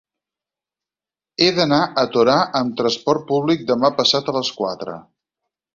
[1.41, 4.99] He d'anar a Torà amb trasport públic demà passat a les quatre.